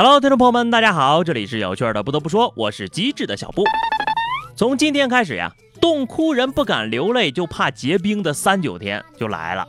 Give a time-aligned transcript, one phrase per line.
[0.00, 2.04] Hello，听众朋友们，大家好，这里是有趣的。
[2.04, 3.64] 不得不说，我是机智的小布。
[4.54, 9.66] 从今天开始呀，冻哭人不敢流泪，就怕结冰的三九天就来了。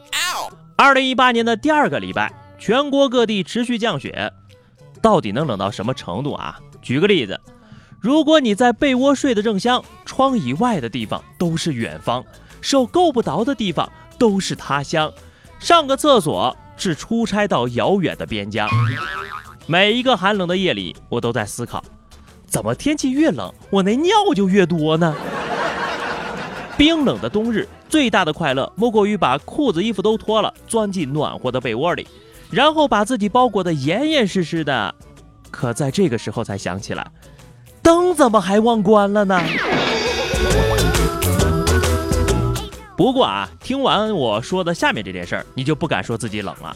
[0.76, 4.32] 二零一八年的第二个礼拜，全国各地持续降雪，
[5.02, 6.60] 到底能冷到什么程度啊？
[6.80, 7.42] 举个例子，
[8.00, 12.24] 如果你在被窝睡得正香，窗以外的地方都是远方，
[12.62, 15.12] 手够不着的地方都是他乡，
[15.58, 18.70] 上个厕所是出差到遥远的边疆。
[19.72, 21.84] 每一个寒冷的夜里，我都在思考，
[22.48, 25.16] 怎么天气越冷，我那尿就越多呢？
[26.76, 32.08] 冰冷的冬日，最大的快乐莫过于把裤子、衣服都脱了，钻进暖和的被窝里，
[32.50, 34.96] 然后把自己包裹得严严实实的。
[35.52, 37.08] 可在这个时候才想起来，
[37.84, 39.40] 灯怎么还忘关了呢？
[42.98, 46.76] 不过啊，听完我说的下面这件事儿，你就不敢说自己冷了。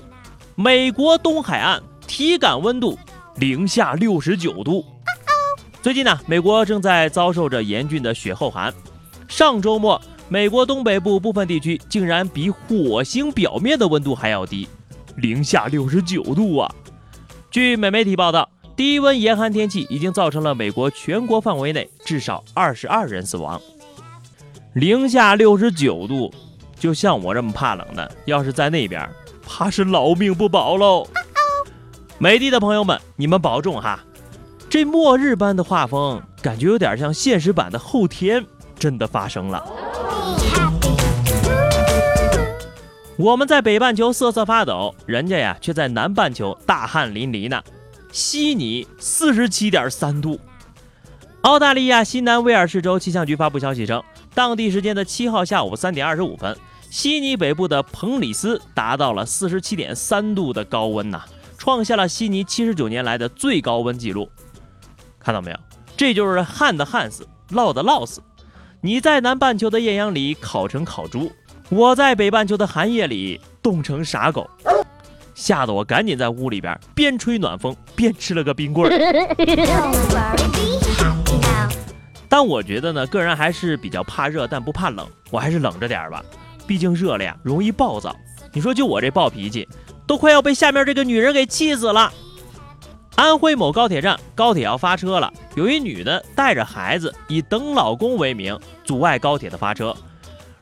[0.53, 1.81] 美国东海岸
[2.13, 2.95] 体感温度
[3.37, 4.85] 零下六十九度。
[5.81, 8.71] 最近呢，美国正在遭受着严峻的雪后寒。
[9.27, 14.67] 上周末，美国东北部部分地区竟然比火星表面的温度还要低，
[15.15, 16.71] 零下六十九度啊！
[17.49, 23.59] 据美媒体报道，低温严寒天气已经造成了美国全国范围内至少二十二人死亡。
[24.75, 26.31] 零下六十九度，
[26.79, 29.09] 就像我这么怕冷的，要是在那边，
[29.43, 31.07] 怕是老命不保喽。
[32.19, 33.99] 美的的朋友们，你们保重哈！
[34.69, 38.45] 这末日般的画风，感觉有点像现实版的后天。
[38.77, 39.63] 真的发生了。
[43.17, 47.61] 我们在北半球瑟瑟发抖，人家呀却在南半球大汗淋漓呢。
[48.11, 50.39] 悉尼四十七点三度。
[51.41, 54.01] 澳大利亚西南威尔士州气象局发布消息称，
[54.33, 56.57] 当地时间的七号下午三点二十五分，
[56.89, 61.21] 悉尼北部的彭里斯达到了四十七点三度的高温呐，
[61.63, 64.29] 创下了悉尼七十九年来的最高温记录。
[65.17, 65.57] 看到没有？
[65.95, 68.21] 这就是旱的旱死，涝的涝死。
[68.81, 71.31] 你在南半球的艳阳里烤成烤猪，
[71.69, 74.45] 我在北半球的寒夜里冻成傻狗，
[75.33, 78.99] 吓得我赶紧在屋里边边吹暖风边吃了个冰棍儿。
[82.27, 86.21] 但我觉得呢，个人还是比较怕热，但不怕冷，我还是冷着点吧，
[86.67, 88.13] 毕竟热了呀容易暴躁。
[88.51, 89.65] 你说就我这暴脾气，
[90.05, 92.11] 都快要被下面这个女人给气死了。
[93.15, 99.95] 安徽某高铁站，高铁要发车了，有一女的带着孩子，以等老公为名阻碍高铁的发车。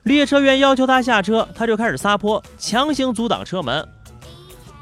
[0.03, 3.87] 列车员要求她下车，她就开始撒泼，强行阻挡车门。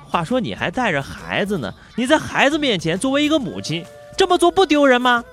[0.07, 3.85] 话说你还带着孩子呢，你在孩子面前作为一个母亲
[4.17, 5.23] 这么做不丢人吗？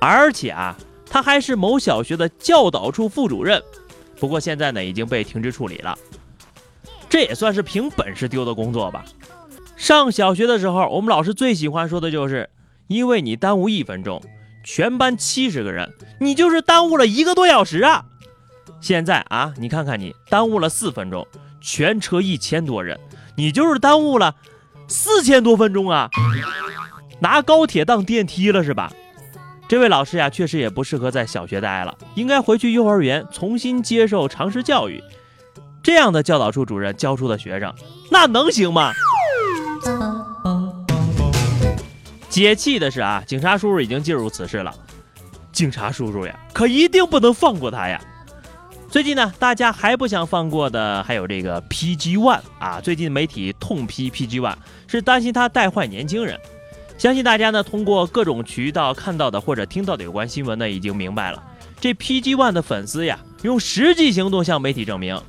[0.00, 3.62] 而且啊，她还是某小学的教导处副主任，
[4.18, 5.98] 不过现在呢已经被停职处理了。
[7.12, 9.04] 这也算是凭本事丢的工作吧。
[9.76, 12.48] 上小学的时候，我们老师最喜欢说的就是：
[12.86, 14.22] 因为你耽误一分钟，
[14.64, 18.06] 全班七十个人，你就是耽误了一个多小时啊！
[18.80, 21.26] 现在啊，你看看你耽误了四分钟，
[21.60, 22.98] 全车一千多人，
[23.36, 24.34] 你就是耽误了
[24.88, 26.08] 四千多分钟啊！
[27.20, 28.90] 拿高铁当电梯了是吧？
[29.68, 35.04] 这位老师呀，确实也不适合在小学待了，应该回去幼儿园重新接受常识教育。
[35.82, 37.74] 这样的教导处主任教出的学生，
[38.10, 38.92] 那能行吗？
[42.28, 44.72] 解气的是啊，警察叔叔已经介入此事了。
[45.50, 48.00] 警察叔叔呀，可一定不能放过他呀！
[48.88, 52.80] 最近呢，大家还不想放过的还有这个 PG One 啊。
[52.80, 54.56] 最近媒体痛批 PG One，
[54.86, 56.38] 是担心他带坏年轻人。
[56.96, 61.42] 相信大家呢，通过各种渠道看到的或者听到的有关新闻呢，已经明白了。
[61.80, 65.20] 这 PG One 的粉丝呀，用实际行动向媒体证明，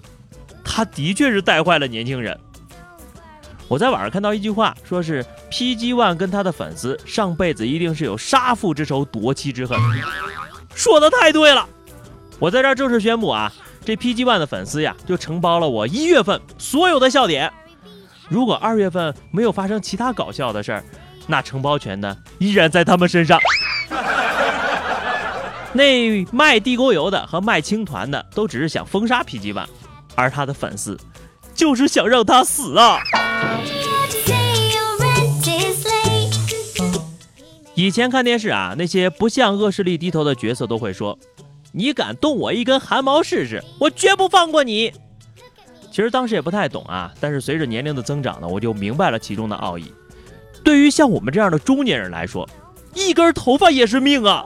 [0.75, 2.35] 他的确是带坏了年轻人。
[3.67, 9.77] 我在网上看到一句话，说是 PG One 跟他的粉丝上辈子一定是有杀父之仇、夺妻之恨，
[10.73, 11.69] 说的太对了。
[12.39, 13.53] 我在这儿正式宣布啊，
[13.85, 17.53] 这 PG One 的粉丝呀，就承包了我一月份所有的笑点。
[18.27, 20.83] 如果二月份没有发生其他搞笑的事儿，
[21.27, 23.39] 那承包权呢依然在他们身上。
[25.71, 29.67] 那卖地沟油的和卖青团的都只是想封杀 PG One，
[30.15, 30.97] 而他的粉丝
[31.53, 32.99] 就是想让他死啊！
[37.75, 41.17] 以前看电视啊，那些不向恶势力低头的角色都会说
[41.73, 44.93] ：“你敢动我一根汗毛试试，我绝不放过你。”
[45.91, 49.91] 其实当时也不太懂啊，但是随着年龄的增长呢，我就明白了其中的奥义。
[50.63, 52.47] 对于像我们这样的中年人来说，
[52.93, 54.43] 一根头发也是命啊！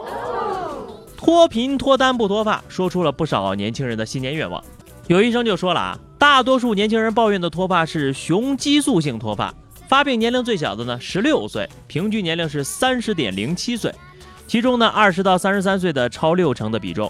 [1.16, 4.64] 脱贫脱单不脱发，说出了不少年轻人的新年愿望。
[5.08, 9.54] 有医生就说了啊，大多数年轻人抱怨的脱发是雄激素性脱发。
[9.88, 13.94] 发病年龄最小的呢十六岁，平均年龄是三十点零七岁，
[14.48, 17.10] 其中呢二十到三十三岁的超六成的比重。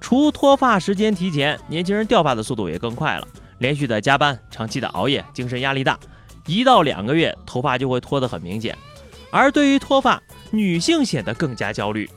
[0.00, 3.28] 除脱发时间提前，年轻人掉发的速度也更快了。
[3.58, 5.96] 连续的加班、长期的熬夜、精神压力大，
[6.46, 8.76] 一到两个月头发就会脱得很明显。
[9.30, 10.20] 而对于脱发，
[10.50, 12.10] 女性显得更加焦虑。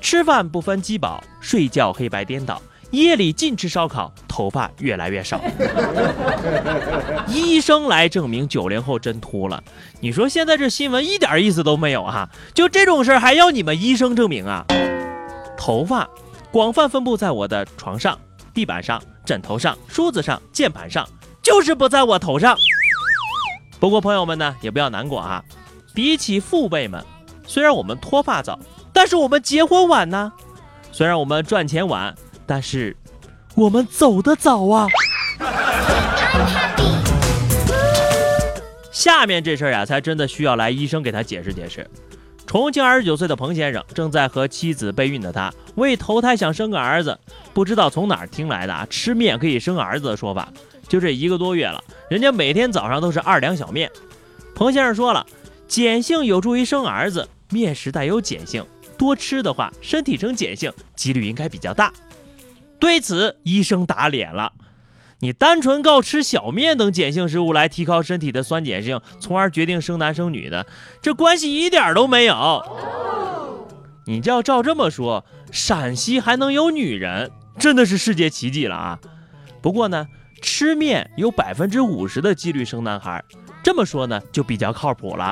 [0.00, 5.40] 吃饭不分饥饱，睡觉黑白颠倒，夜里尽吃烧烤，头发越来越少。
[7.28, 9.62] 医生来证明九零后真秃了。
[10.00, 12.28] 你说现在这新闻一点意思都没有哈？
[12.52, 14.64] 就这种事儿还要你们医生证明啊？
[15.56, 16.08] 头发
[16.50, 18.18] 广泛分布在我的床上、
[18.52, 21.08] 地板上、枕头上、梳子上、键盘上，
[21.42, 22.56] 就是不在我头上。
[23.78, 25.44] 不过朋友们呢，也不要难过啊。
[25.94, 27.04] 比起父辈们，
[27.46, 28.58] 虽然我们脱发早，
[28.92, 30.30] 但是我们结婚晚呢；
[30.92, 32.14] 虽然我们赚钱晚，
[32.50, 32.96] 但是
[33.54, 34.88] 我们走得早啊。
[38.90, 41.88] 下面这事儿呀，才真的需要来医生给他解释解释。
[42.48, 47.16] 重庆二十九岁的彭先生正在和妻子备孕的他，为投胎想生个儿子，
[47.54, 50.52] 不知道从哪儿听来的啊，吃面可以生儿子的说法。
[50.88, 53.88] 就这一个多月了，人家每天早上都是二两小面。
[54.56, 55.24] 彭先生说了，
[55.68, 58.66] 碱性有助于生儿子，面食带有碱性，
[58.98, 61.92] 多吃的话，身体呈碱性几率应该比较大。
[62.80, 64.52] 对此，医生打脸了。
[65.20, 70.66] 你单纯靠吃小面等碱性食物来提高身体的酸碱性，从而决定生男生女的，
[71.02, 72.62] 这关系一点都没有。
[74.06, 78.98] 你就要照这么说，陕西还能有女人，真的是世界奇迹了啊！
[79.60, 80.06] 不过呢，
[80.40, 83.22] 吃面有百分之五十的几率生男孩，
[83.62, 85.30] 这么说呢就比较靠谱了。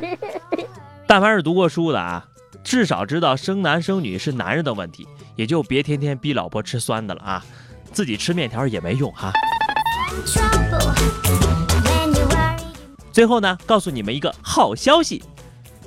[1.08, 2.26] 但凡是读过书的啊，
[2.62, 7.44] 至少知道生男生女是男人的问题，也就别天天逼老婆吃酸的了啊。
[7.92, 9.32] 自己吃面条也没用哈。
[13.12, 15.22] 最后呢，告诉你们一个好消息，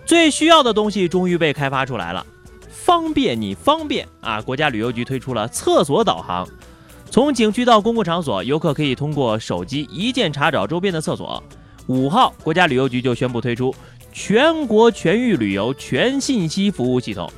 [0.06, 2.24] 最需要的东西终于被开发出来了，
[2.70, 4.40] 方便你方便啊！
[4.40, 6.48] 国家旅游局推出了厕所导航，
[7.10, 11.42] 从景区到公共场所，游客可以通过手机一键查找周边的厕所。
[11.88, 13.74] 五号，国家旅游局就宣布推出
[14.14, 17.32] 全国全域旅游全信息服务系统，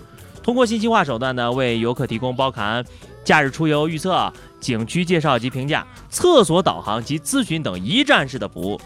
[0.48, 2.82] 通过信息化手段呢，为游客提供包含
[3.26, 4.32] 假日出游预测。
[4.62, 8.80] 景区介绍及评价、厕所导航及咨询等一站式的服务。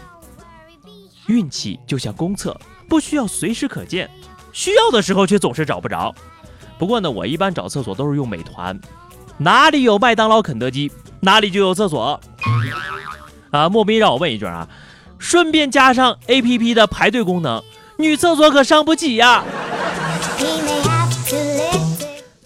[1.28, 4.10] 运气就像公厕，不需要随时可见，
[4.52, 6.12] 需要的时候却总是找不着。
[6.78, 8.78] 不过呢，我一般找厕所都是用美团，
[9.38, 12.18] 哪里有麦当劳、肯德基，哪里就有厕所。
[13.52, 14.68] 啊，莫逼让我问一句啊，
[15.16, 17.62] 顺便加上 APP 的排队功能，
[17.98, 19.44] 女厕所可伤不起呀。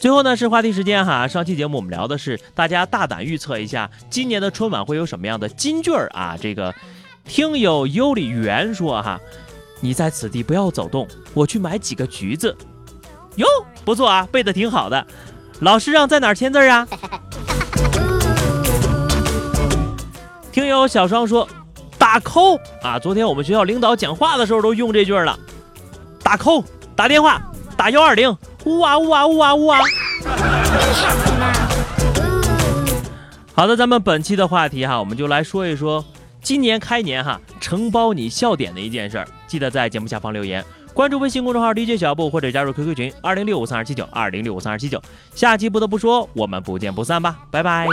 [0.06, 6.38] 最后呢是话题时间哈，上期节目我们聊的是大家大胆预测一下今年的春晚会有什么样的金句儿啊？
[6.40, 6.72] 这个
[7.24, 9.18] 听友优里元说哈，
[9.80, 12.56] 你在此地不要走动，我去买几个橘子。
[13.34, 13.48] 哟，
[13.84, 15.04] 不错啊，背的挺好的。
[15.58, 16.86] 老师让在哪儿签字啊？
[20.52, 21.48] 听友小双说
[21.98, 25.36] 打 call 啊，昨天我们学校领导讲话的时候都用这句了，
[26.22, 26.64] 打 call
[26.94, 27.42] 打电话
[27.76, 28.32] 打幺二零。
[28.66, 29.80] 呜啊呜啊呜啊呜啊！
[33.54, 36.04] 好的，咱们本期的话题哈，我们就来说一说
[36.42, 39.28] 今年开年哈承包你笑点的一件事儿。
[39.46, 45.00] 记得在节目下方留言，关注微信公众号 DJ 小布或者加入 QQ 群二零六五三二七九二零六五三二七九。
[45.32, 47.86] 下期不得不说，我们不见不散吧，拜拜。